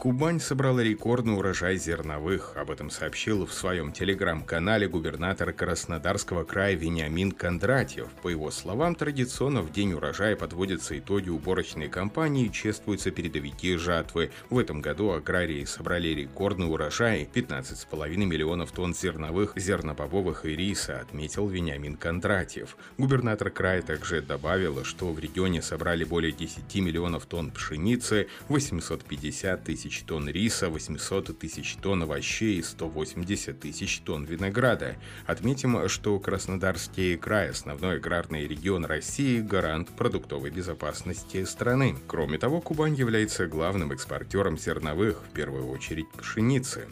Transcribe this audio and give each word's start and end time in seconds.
Кубань 0.00 0.40
собрала 0.40 0.80
рекордный 0.80 1.36
урожай 1.36 1.76
зерновых. 1.76 2.56
Об 2.56 2.70
этом 2.70 2.88
сообщил 2.88 3.44
в 3.44 3.52
своем 3.52 3.92
телеграм-канале 3.92 4.88
губернатор 4.88 5.52
Краснодарского 5.52 6.44
края 6.44 6.74
Вениамин 6.74 7.32
Кондратьев. 7.32 8.08
По 8.22 8.30
его 8.30 8.50
словам, 8.50 8.94
традиционно 8.94 9.60
в 9.60 9.70
день 9.70 9.92
урожая 9.92 10.36
подводятся 10.36 10.98
итоги 10.98 11.28
уборочной 11.28 11.88
кампании 11.88 12.46
и 12.46 12.50
чествуются 12.50 13.10
передовики 13.10 13.76
жатвы. 13.76 14.30
В 14.48 14.58
этом 14.58 14.80
году 14.80 15.10
аграрии 15.10 15.66
собрали 15.66 16.08
рекордный 16.08 16.72
урожай– 16.72 17.28
15,5 17.34 18.16
миллионов 18.16 18.72
тонн 18.72 18.94
зерновых, 18.94 19.52
зернобобовых 19.56 20.46
и 20.46 20.56
риса, 20.56 21.00
отметил 21.00 21.46
Вениамин 21.46 21.98
Кондратьев. 21.98 22.78
Губернатор 22.96 23.50
края 23.50 23.82
также 23.82 24.22
добавил, 24.22 24.82
что 24.82 25.12
в 25.12 25.18
регионе 25.18 25.60
собрали 25.60 26.04
более 26.04 26.32
10 26.32 26.74
миллионов 26.76 27.26
тонн 27.26 27.50
пшеницы, 27.50 28.28
850 28.48 29.62
тысяч 29.62 29.89
тысяч 29.90 30.04
тонн 30.04 30.28
риса, 30.28 30.70
800 30.70 31.36
тысяч 31.36 31.76
тонн 31.82 32.04
овощей 32.04 32.58
и 32.58 32.62
180 32.62 33.58
тысяч 33.58 34.00
тонн 34.04 34.24
винограда. 34.24 34.94
Отметим, 35.26 35.88
что 35.88 36.16
Краснодарский 36.20 37.16
край– 37.16 37.50
основной 37.50 37.96
аграрный 37.96 38.46
регион 38.46 38.84
России, 38.84 39.40
гарант 39.40 39.88
продуктовой 39.88 40.50
безопасности 40.50 41.42
страны. 41.44 41.96
Кроме 42.06 42.38
того, 42.38 42.60
Кубань 42.60 42.94
является 42.94 43.48
главным 43.48 43.90
экспортером 43.90 44.56
зерновых, 44.56 45.24
в 45.28 45.34
первую 45.34 45.68
очередь 45.68 46.08
пшеницы. 46.16 46.86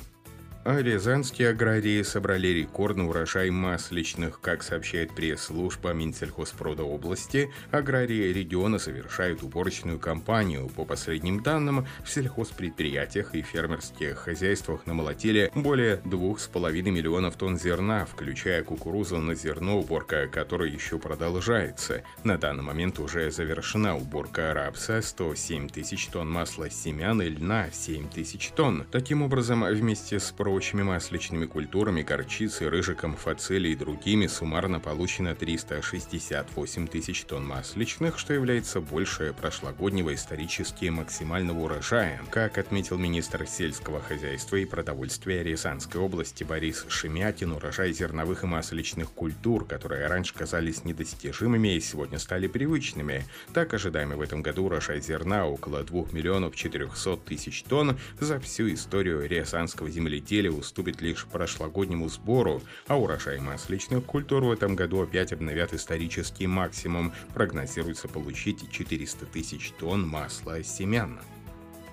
А 0.70 0.82
рязанские 0.82 1.48
аграрии 1.48 2.02
собрали 2.02 2.48
рекордный 2.48 3.06
урожай 3.06 3.48
масличных. 3.48 4.38
Как 4.42 4.62
сообщает 4.62 5.14
пресс-служба 5.14 5.94
Минсельхозпрода 5.94 6.82
области, 6.82 7.50
аграрии 7.70 8.34
региона 8.34 8.78
совершают 8.78 9.42
уборочную 9.42 9.98
кампанию. 9.98 10.68
По 10.68 10.84
последним 10.84 11.42
данным, 11.42 11.86
в 12.04 12.10
сельхозпредприятиях 12.10 13.34
и 13.34 13.40
фермерских 13.40 14.18
хозяйствах 14.18 14.84
намолотили 14.84 15.50
более 15.54 16.02
2,5 16.04 16.82
миллионов 16.82 17.36
тонн 17.36 17.58
зерна, 17.58 18.04
включая 18.04 18.62
кукурузу 18.62 19.16
на 19.16 19.34
зерно, 19.34 19.78
уборка 19.78 20.26
которой 20.26 20.70
еще 20.70 20.98
продолжается. 20.98 22.02
На 22.24 22.36
данный 22.36 22.62
момент 22.62 22.98
уже 22.98 23.30
завершена 23.30 23.96
уборка 23.96 24.52
рапса, 24.52 25.00
107 25.00 25.70
тысяч 25.70 26.08
тонн 26.08 26.30
масла 26.30 26.68
семян 26.68 27.22
и 27.22 27.30
льна, 27.30 27.70
7 27.72 28.10
тысяч 28.10 28.50
тонн. 28.50 28.84
Таким 28.90 29.22
образом, 29.22 29.64
вместе 29.64 30.20
с 30.20 30.30
прочими 30.58 30.82
масличными 30.82 31.46
культурами, 31.46 32.02
горчицей, 32.02 32.68
рыжиком, 32.68 33.14
фацелей 33.14 33.74
и 33.74 33.76
другими 33.76 34.26
суммарно 34.26 34.80
получено 34.80 35.36
368 35.36 36.88
тысяч 36.88 37.22
тонн 37.22 37.46
масличных, 37.46 38.18
что 38.18 38.34
является 38.34 38.80
больше 38.80 39.32
прошлогоднего 39.40 40.12
исторически 40.12 40.86
максимального 40.86 41.60
урожая. 41.60 42.20
Как 42.32 42.58
отметил 42.58 42.98
министр 42.98 43.46
сельского 43.46 44.00
хозяйства 44.00 44.56
и 44.56 44.64
продовольствия 44.64 45.44
Рязанской 45.44 46.00
области 46.00 46.42
Борис 46.42 46.86
Шемятин, 46.88 47.52
урожай 47.52 47.92
зерновых 47.92 48.42
и 48.42 48.48
масличных 48.48 49.12
культур, 49.12 49.64
которые 49.64 50.08
раньше 50.08 50.34
казались 50.34 50.84
недостижимыми 50.84 51.76
и 51.76 51.80
сегодня 51.80 52.18
стали 52.18 52.48
привычными. 52.48 53.24
Так 53.54 53.74
ожидаемый 53.74 54.16
в 54.16 54.22
этом 54.22 54.42
году 54.42 54.64
урожай 54.64 55.00
зерна 55.00 55.46
около 55.46 55.84
2 55.84 56.06
миллионов 56.10 56.56
400 56.56 57.16
тысяч 57.18 57.62
тонн 57.62 57.96
за 58.18 58.40
всю 58.40 58.74
историю 58.74 59.24
рязанского 59.28 59.88
земледелия 59.88 60.47
деле 60.48 60.58
уступит 60.58 61.00
лишь 61.00 61.26
прошлогоднему 61.26 62.08
сбору, 62.08 62.62
а 62.86 62.98
урожай 62.98 63.38
масличных 63.38 64.04
культур 64.04 64.44
в 64.44 64.50
этом 64.50 64.74
году 64.74 65.02
опять 65.02 65.32
обновят 65.32 65.74
исторический 65.74 66.46
максимум. 66.46 67.12
Прогнозируется 67.34 68.08
получить 68.08 68.70
400 68.70 69.26
тысяч 69.26 69.72
тонн 69.78 70.06
масла 70.06 70.62
семян. 70.62 71.20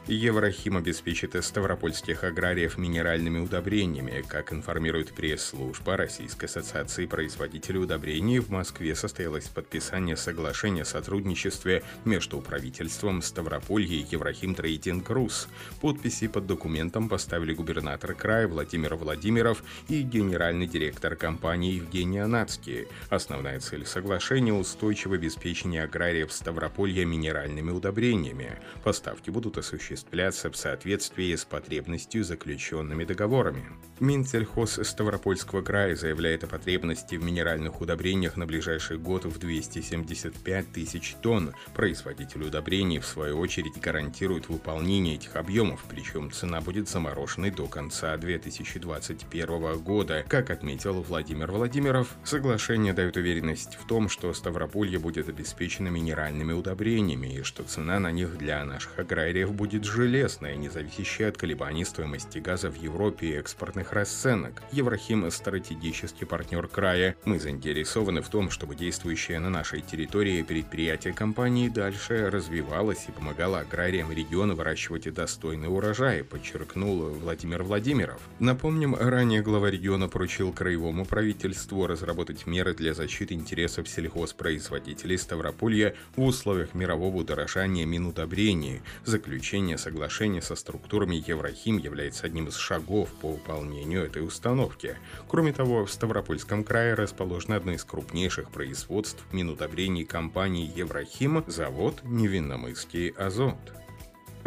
Еврохим 0.08 0.78
обеспечит 0.78 1.36
ставропольских 1.44 2.24
аграриев 2.24 2.78
минеральными 2.78 3.40
удобрениями. 3.40 4.24
Как 4.28 4.54
информирует 4.54 5.14
пресс-служба 5.14 5.98
Российской 5.98 6.46
ассоциации 6.46 7.08
производителей 7.08 7.80
удобрений, 7.80 8.38
в 8.38 8.52
Москве 8.52 8.94
состоялось 8.96 9.48
подписание 9.48 10.16
соглашения 10.16 10.84
о 10.84 10.86
сотрудничестве 10.86 11.82
между 12.06 12.40
правительством 12.40 13.24
Ставрополья 13.24 13.96
и 13.96 14.06
Еврохим 14.08 14.54
Трейдинг 14.54 15.10
Рус. 15.10 15.48
Подписи 15.82 16.28
под 16.28 16.46
документом 16.46 17.10
поставили 17.10 17.56
губернатор 17.56 18.14
края 18.14 18.48
Владимир 18.48 18.94
Владимиров 18.94 19.64
и 19.88 20.04
генеральный 20.04 20.68
директор 20.68 21.16
компании 21.16 21.78
Евгений 21.78 22.20
Анацкий. 22.20 22.88
Основная 23.10 23.60
цель 23.60 23.88
соглашения– 23.88 24.54
устойчивое 24.54 25.18
обеспечение 25.18 25.84
аграриев 25.84 26.32
Ставрополья 26.32 27.06
минеральными 27.06 27.72
удобрениями. 27.72 28.60
Поставки 28.84 29.32
будут 29.32 29.58
осуществляться 29.58 29.95
осуществляться 29.96 30.52
в 30.52 30.58
соответствии 30.58 31.34
с 31.34 31.46
потребностью 31.46 32.24
заключенными 32.24 33.06
договорами. 33.06 33.66
Минсельхоз 34.02 34.80
Ставропольского 34.84 35.62
края 35.62 35.96
заявляет 35.96 36.44
о 36.44 36.48
потребности 36.48 37.16
в 37.16 37.24
минеральных 37.24 37.80
удобрениях 37.80 38.36
на 38.36 38.46
ближайший 38.46 38.98
год 38.98 39.24
в 39.24 39.40
275 39.40 40.72
тысяч 40.74 41.16
тонн. 41.22 41.54
Производитель 41.74 42.44
удобрений, 42.44 43.00
в 43.00 43.06
свою 43.06 43.40
очередь, 43.40 43.80
гарантирует 43.80 44.50
выполнение 44.50 45.16
этих 45.16 45.38
объемов, 45.38 45.86
причем 45.90 46.30
цена 46.32 46.60
будет 46.60 46.90
замороженной 46.90 47.52
до 47.52 47.68
конца 47.68 48.18
2021 48.18 49.80
года. 49.80 50.26
Как 50.28 50.50
отметил 50.50 51.02
Владимир 51.02 51.52
Владимиров, 51.52 52.10
соглашение 52.26 52.92
дает 52.92 53.16
уверенность 53.16 53.76
в 53.76 53.88
том, 53.88 54.10
что 54.10 54.34
Ставрополье 54.34 55.00
будет 55.00 55.30
обеспечено 55.30 55.88
минеральными 55.88 56.52
удобрениями 56.52 57.38
и 57.38 57.44
что 57.44 57.64
цена 57.64 58.00
на 58.00 58.12
них 58.12 58.38
для 58.38 58.66
наших 58.66 59.00
аграриев 59.00 59.54
будет 59.54 59.85
железная, 59.86 60.56
не 60.56 60.70
зависящая 60.70 61.30
от 61.30 61.38
колебаний 61.38 61.86
стоимости 61.86 62.40
газа 62.40 62.70
в 62.70 62.76
Европе 62.76 63.28
и 63.28 63.34
экспортных 63.34 63.94
расценок. 63.94 64.62
Еврохим– 64.72 65.30
стратегический 65.32 66.26
партнер 66.26 66.68
края. 66.68 67.16
Мы 67.26 67.40
заинтересованы 67.40 68.22
в 68.22 68.30
том, 68.30 68.50
чтобы 68.50 68.76
действующее 68.76 69.40
на 69.40 69.50
нашей 69.50 69.82
территории 69.82 70.42
предприятие 70.42 71.14
компании 71.14 71.70
дальше 71.70 72.30
развивалось 72.30 73.06
и 73.08 73.12
помогало 73.12 73.60
аграриям 73.60 74.12
региона 74.12 74.56
выращивать 74.56 75.14
достойный 75.14 75.68
урожай, 75.68 76.24
подчеркнул 76.24 77.10
Владимир 77.10 77.64
Владимиров. 77.64 78.22
Напомним, 78.40 78.96
ранее 78.96 79.42
глава 79.42 79.70
региона 79.70 80.08
поручил 80.08 80.52
краевому 80.52 81.06
правительству 81.06 81.88
разработать 81.88 82.48
меры 82.48 82.74
для 82.74 82.94
защиты 82.94 83.34
интересов 83.34 83.88
сельхозпроизводителей 83.88 85.18
Ставрополья 85.18 85.96
в 86.16 86.24
условиях 86.24 86.74
мирового 86.74 87.18
удорожания 87.18 87.86
минудобрений, 87.86 88.82
заключение 89.04 89.75
Заключение 89.76 90.06
соглашения 90.06 90.42
со 90.42 90.56
структурами 90.56 91.24
Еврохим 91.28 91.78
является 91.78 92.26
одним 92.26 92.48
из 92.48 92.56
шагов 92.56 93.10
по 93.22 93.32
выполнению 93.32 94.06
этой 94.06 94.26
установки. 94.26 94.96
Кроме 95.28 95.52
того, 95.52 95.86
в 95.86 95.92
Ставропольском 95.92 96.64
крае 96.64 96.94
расположено 96.94 97.58
одно 97.58 97.74
из 97.74 97.84
крупнейших 97.84 98.50
производств 98.50 99.24
минудобрений 99.34 100.06
компании 100.06 100.72
Еврохим– 100.74 101.44
завод 101.48 102.02
Невинномысский 102.04 103.10
Азот. 103.10 103.58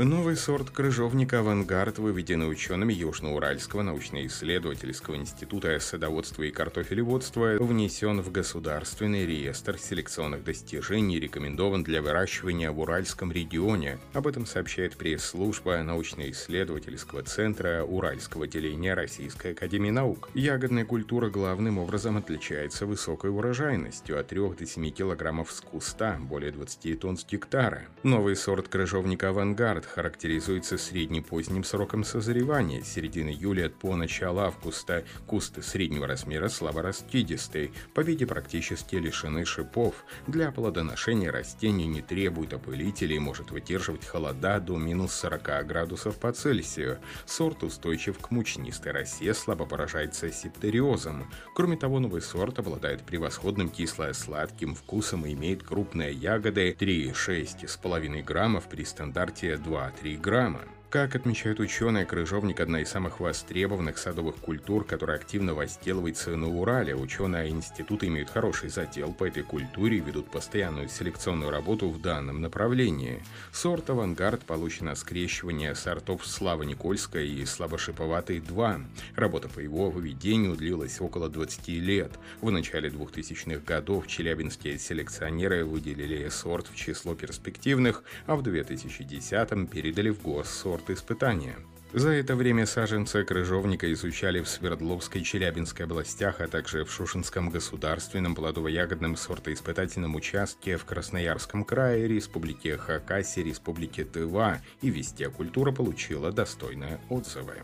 Новый 0.04 0.36
сорт 0.36 0.70
крыжовника 0.70 1.40
«Авангард», 1.40 1.98
выведенный 1.98 2.48
учеными 2.48 2.92
Южноуральского 2.92 3.82
научно-исследовательского 3.82 5.16
института 5.16 5.76
садоводства 5.80 6.44
и 6.44 6.52
картофелеводства, 6.52 7.56
внесен 7.58 8.20
в 8.20 8.30
Государственный 8.30 9.26
реестр 9.26 9.76
селекционных 9.76 10.44
достижений 10.44 11.16
и 11.16 11.20
рекомендован 11.20 11.82
для 11.82 12.00
выращивания 12.00 12.70
в 12.70 12.78
Уральском 12.78 13.32
регионе. 13.32 13.98
Об 14.12 14.28
этом 14.28 14.46
сообщает 14.46 14.96
пресс-служба 14.96 15.82
научно-исследовательского 15.82 17.24
центра 17.24 17.82
Уральского 17.82 18.44
отделения 18.44 18.94
Российской 18.94 19.50
Академии 19.50 19.90
Наук. 19.90 20.30
Ягодная 20.32 20.84
культура 20.84 21.28
главным 21.28 21.78
образом 21.78 22.18
отличается 22.18 22.86
высокой 22.86 23.30
урожайностью 23.32 24.20
от 24.20 24.28
3 24.28 24.50
до 24.60 24.64
7 24.64 24.90
килограммов 24.90 25.50
с 25.50 25.60
куста, 25.60 26.18
более 26.20 26.52
20 26.52 27.00
тонн 27.00 27.18
с 27.18 27.26
гектара. 27.26 27.82
Новый 28.04 28.36
сорт 28.36 28.68
крыжовника 28.68 29.30
«Авангард» 29.30 29.87
характеризуется 29.88 30.78
среднепоздним 30.78 31.64
сроком 31.64 32.04
созревания 32.04 32.82
середины 32.82 33.30
июля 33.30 33.70
по 33.70 33.96
начало 33.96 34.44
августа. 34.46 35.04
Кусты 35.26 35.62
среднего 35.62 36.06
размера 36.06 36.48
слаборастидистые, 36.48 37.72
по 37.94 38.00
виде 38.00 38.26
практически 38.26 38.96
лишены 38.96 39.44
шипов. 39.44 40.04
Для 40.26 40.52
плодоношения 40.52 41.32
растение 41.32 41.86
не 41.86 42.02
требует 42.02 42.52
опылителей 42.52 43.16
и 43.16 43.20
может 43.20 43.50
выдерживать 43.50 44.06
холода 44.06 44.60
до 44.60 44.76
минус 44.76 45.12
40 45.14 45.66
градусов 45.66 46.18
по 46.18 46.32
Цельсию. 46.32 46.98
Сорт 47.26 47.62
устойчив 47.62 48.18
к 48.18 48.30
мучнистой 48.30 48.92
росе, 48.92 49.32
слабо 49.34 49.66
поражается 49.66 50.30
септериозом. 50.30 51.30
Кроме 51.54 51.76
того, 51.76 51.98
новый 51.98 52.20
сорт 52.20 52.58
обладает 52.58 53.02
превосходным 53.02 53.70
кисло-сладким 53.70 54.74
вкусом 54.74 55.26
и 55.26 55.32
имеет 55.32 55.62
крупные 55.62 56.12
ягоды 56.12 56.76
3,6,5 56.78 58.22
граммов 58.22 58.68
при 58.68 58.84
стандарте 58.84 59.56
2 59.56 59.77
2-3 59.78 60.18
грамма. 60.18 60.64
Как 60.90 61.14
отмечают 61.14 61.60
ученые, 61.60 62.06
крыжовник– 62.06 62.60
одна 62.62 62.80
из 62.80 62.88
самых 62.88 63.20
востребованных 63.20 63.98
садовых 63.98 64.36
культур, 64.36 64.86
которая 64.86 65.18
активно 65.18 65.52
возделывается 65.52 66.34
на 66.34 66.48
Урале. 66.48 66.96
Ученые 66.96 67.50
института 67.50 68.06
имеют 68.06 68.30
хороший 68.30 68.70
задел 68.70 69.12
по 69.12 69.24
этой 69.24 69.42
культуре 69.42 69.98
и 69.98 70.00
ведут 70.00 70.30
постоянную 70.30 70.88
селекционную 70.88 71.50
работу 71.50 71.90
в 71.90 72.00
данном 72.00 72.40
направлении. 72.40 73.22
Сорт 73.52 73.90
«Авангард» 73.90 74.46
получен 74.46 74.86
на 74.86 74.94
скрещивание 74.94 75.74
сортов 75.74 76.26
«Слава 76.26 76.62
Никольская» 76.62 77.24
и 77.24 77.44
«Слабошиповатый-2». 77.44 78.86
Работа 79.14 79.50
по 79.50 79.58
его 79.58 79.90
выведению 79.90 80.56
длилась 80.56 81.02
около 81.02 81.28
20 81.28 81.68
лет. 81.68 82.12
В 82.40 82.50
начале 82.50 82.88
2000-х 82.88 83.60
годов 83.60 84.06
челябинские 84.06 84.78
селекционеры 84.78 85.66
выделили 85.66 86.30
сорт 86.30 86.66
в 86.66 86.74
число 86.74 87.14
перспективных, 87.14 88.04
а 88.24 88.36
в 88.36 88.42
2010-м 88.42 89.66
передали 89.66 90.08
в 90.08 90.22
госсорт 90.22 90.77
сорт 90.78 90.90
испытания. 90.90 91.56
За 91.94 92.10
это 92.10 92.36
время 92.36 92.66
саженцы 92.66 93.24
крыжовника 93.24 93.90
изучали 93.92 94.40
в 94.40 94.48
Свердловской, 94.48 95.22
Челябинской 95.22 95.86
областях, 95.86 96.40
а 96.40 96.46
также 96.46 96.84
в 96.84 96.92
Шушинском 96.92 97.48
государственном 97.48 98.34
плодово-ягодном 98.34 99.16
сортоиспытательном 99.16 100.14
участке 100.14 100.76
в 100.76 100.84
Красноярском 100.84 101.64
крае, 101.64 102.06
Республике 102.06 102.76
Хакасия, 102.76 103.42
Республике 103.42 104.04
Тыва 104.04 104.60
и 104.82 104.90
везде 104.90 105.30
культура 105.30 105.72
получила 105.72 106.30
достойные 106.30 107.00
отзывы. 107.08 107.62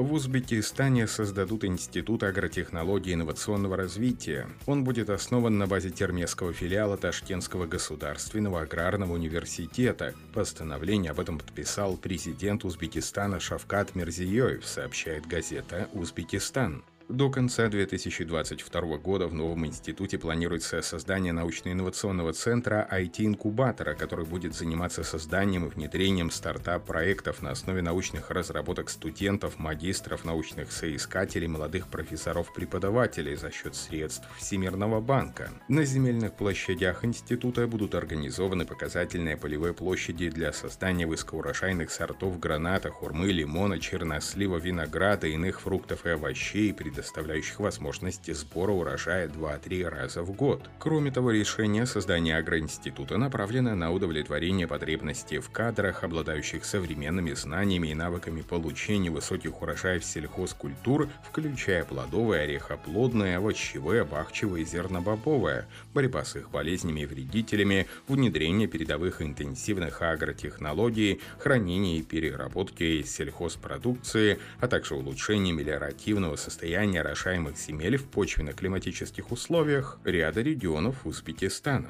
В 0.00 0.14
Узбекистане 0.14 1.06
создадут 1.06 1.62
Институт 1.62 2.22
агротехнологий 2.22 3.12
и 3.12 3.14
инновационного 3.16 3.76
развития. 3.76 4.48
Он 4.64 4.82
будет 4.82 5.10
основан 5.10 5.58
на 5.58 5.66
базе 5.66 5.90
термесского 5.90 6.54
филиала 6.54 6.96
Ташкентского 6.96 7.66
государственного 7.66 8.62
аграрного 8.62 9.12
университета. 9.12 10.14
Постановление 10.32 11.10
об 11.10 11.20
этом 11.20 11.36
подписал 11.36 11.98
президент 11.98 12.64
Узбекистана 12.64 13.40
Шавкат 13.40 13.94
Мирзиёев, 13.94 14.64
сообщает 14.64 15.26
газета 15.26 15.90
«Узбекистан». 15.92 16.82
До 17.10 17.28
конца 17.28 17.66
2022 17.66 18.98
года 18.98 19.26
в 19.26 19.34
новом 19.34 19.66
институте 19.66 20.16
планируется 20.16 20.80
создание 20.80 21.32
научно-инновационного 21.32 22.32
центра 22.32 22.86
IT-инкубатора, 22.88 23.94
который 23.96 24.24
будет 24.24 24.54
заниматься 24.54 25.02
созданием 25.02 25.66
и 25.66 25.70
внедрением 25.70 26.30
стартап-проектов 26.30 27.42
на 27.42 27.50
основе 27.50 27.82
научных 27.82 28.30
разработок 28.30 28.90
студентов, 28.90 29.58
магистров, 29.58 30.24
научных 30.24 30.70
соискателей, 30.70 31.48
молодых 31.48 31.88
профессоров-преподавателей 31.88 33.34
за 33.34 33.50
счет 33.50 33.74
средств 33.74 34.28
Всемирного 34.38 35.00
банка. 35.00 35.50
На 35.66 35.84
земельных 35.84 36.34
площадях 36.34 37.04
института 37.04 37.66
будут 37.66 37.96
организованы 37.96 38.64
показательные 38.64 39.36
полевые 39.36 39.74
площади 39.74 40.30
для 40.30 40.52
создания 40.52 41.08
высокоурожайных 41.08 41.90
сортов 41.90 42.38
граната, 42.38 42.90
хурмы, 42.90 43.32
лимона, 43.32 43.80
чернослива, 43.80 44.58
винограда, 44.58 45.26
иных 45.26 45.62
фруктов 45.62 46.06
и 46.06 46.10
овощей, 46.10 46.72
предоставляющих 46.72 46.99
предоставляющих 47.00 47.60
возможности 47.60 48.32
сбора 48.32 48.72
урожая 48.72 49.26
2-3 49.26 49.88
раза 49.88 50.22
в 50.22 50.32
год. 50.32 50.68
Кроме 50.78 51.10
того, 51.10 51.30
решение 51.30 51.86
создания 51.86 52.36
агроинститута 52.36 53.16
направлено 53.16 53.74
на 53.74 53.90
удовлетворение 53.90 54.66
потребностей 54.66 55.38
в 55.38 55.48
кадрах, 55.48 56.04
обладающих 56.04 56.62
современными 56.66 57.32
знаниями 57.32 57.88
и 57.88 57.94
навыками 57.94 58.42
получения 58.42 59.10
высоких 59.10 59.62
урожаев 59.62 60.04
сельхозкультур, 60.04 61.08
включая 61.26 61.84
плодовые, 61.86 62.42
орехоплодные, 62.42 63.38
овощевые, 63.38 64.04
бахчевые 64.04 64.66
зернобобовые, 64.66 65.66
борьба 65.94 66.26
с 66.26 66.36
их 66.36 66.50
болезнями 66.50 67.00
и 67.00 67.06
вредителями, 67.06 67.86
внедрение 68.08 68.68
передовых 68.68 69.22
интенсивных 69.22 70.02
агротехнологий, 70.02 71.22
хранение 71.38 71.98
и 71.98 72.02
переработки 72.02 73.02
сельхозпродукции, 73.04 74.38
а 74.60 74.68
также 74.68 74.96
улучшение 74.96 75.54
мелиоративного 75.54 76.36
состояния 76.36 76.89
состояние 76.90 77.02
орошаемых 77.02 77.56
земель 77.56 77.96
в 77.96 78.06
почвенно-климатических 78.06 79.30
условиях 79.30 79.98
ряда 80.04 80.42
регионов 80.42 81.06
Узбекистана. 81.06 81.88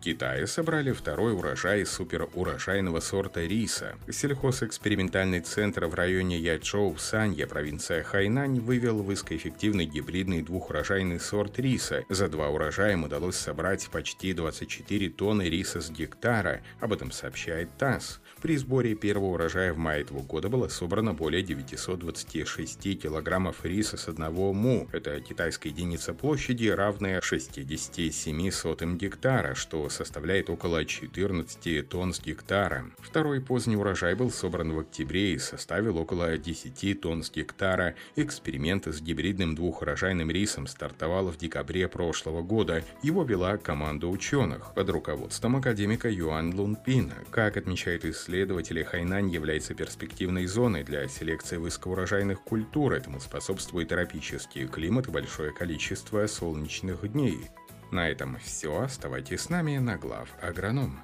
В 0.00 0.02
Китае 0.02 0.46
собрали 0.46 0.92
второй 0.92 1.34
урожай 1.34 1.84
суперурожайного 1.84 3.00
сорта 3.00 3.42
риса. 3.42 3.96
Сельхозэкспериментальный 4.08 5.40
центр 5.40 5.84
в 5.84 5.94
районе 5.94 6.38
Ячжоу 6.38 6.96
Санья, 6.96 7.46
провинция 7.46 8.02
Хайнань, 8.02 8.60
вывел 8.60 9.02
высокоэффективный 9.02 9.84
гибридный 9.84 10.40
двухурожайный 10.40 11.20
сорт 11.20 11.58
риса. 11.58 12.02
За 12.08 12.30
два 12.30 12.48
урожая 12.48 12.94
им 12.94 13.04
удалось 13.04 13.36
собрать 13.36 13.90
почти 13.92 14.32
24 14.32 15.10
тонны 15.10 15.50
риса 15.50 15.82
с 15.82 15.90
гектара. 15.90 16.62
Об 16.80 16.94
этом 16.94 17.12
сообщает 17.12 17.68
ТАСС. 17.76 18.20
При 18.40 18.56
сборе 18.56 18.94
первого 18.94 19.34
урожая 19.34 19.74
в 19.74 19.76
мае 19.76 20.00
этого 20.00 20.22
года 20.22 20.48
было 20.48 20.68
собрано 20.68 21.12
более 21.12 21.42
926 21.42 22.98
килограммов 22.98 23.66
риса 23.66 23.98
с 23.98 24.08
одного 24.08 24.54
му. 24.54 24.88
Это 24.92 25.20
китайская 25.20 25.68
единица 25.68 26.14
площади, 26.14 26.68
равная 26.68 27.20
67 27.20 28.50
сотым 28.50 28.96
гектара, 28.96 29.54
что 29.54 29.89
составляет 29.90 30.50
около 30.50 30.84
14 30.84 31.88
тонн 31.88 32.12
с 32.14 32.20
гектара. 32.20 32.86
Второй 32.98 33.40
поздний 33.40 33.76
урожай 33.76 34.14
был 34.14 34.30
собран 34.30 34.72
в 34.72 34.80
октябре 34.80 35.34
и 35.34 35.38
составил 35.38 35.98
около 35.98 36.36
10 36.36 37.00
тонн 37.00 37.22
с 37.22 37.30
гектара. 37.30 37.94
Эксперимент 38.16 38.86
с 38.86 39.00
гибридным 39.00 39.54
двухурожайным 39.54 40.30
рисом 40.30 40.66
стартовал 40.66 41.28
в 41.28 41.36
декабре 41.36 41.88
прошлого 41.88 42.42
года. 42.42 42.84
Его 43.02 43.24
вела 43.24 43.56
команда 43.56 44.06
ученых 44.06 44.74
под 44.74 44.90
руководством 44.90 45.56
академика 45.56 46.10
Юан 46.10 46.54
Лунпина. 46.54 47.14
Как 47.30 47.56
исследователь, 47.56 48.10
исследователи, 48.10 48.82
Хайнань 48.82 49.30
является 49.30 49.74
перспективной 49.74 50.46
зоной 50.46 50.84
для 50.84 51.06
селекции 51.08 51.56
высокоурожайных 51.56 52.40
культур. 52.42 52.92
Этому 52.92 53.20
способствует 53.20 53.88
тропический 53.88 54.66
климат 54.66 55.08
и 55.08 55.10
большое 55.10 55.52
количество 55.52 56.26
солнечных 56.26 57.10
дней. 57.12 57.50
На 57.90 58.08
этом 58.08 58.38
все. 58.38 58.82
Оставайтесь 58.82 59.40
с 59.40 59.48
нами 59.48 59.78
на 59.78 59.96
глав 59.96 60.28
агроном. 60.40 61.00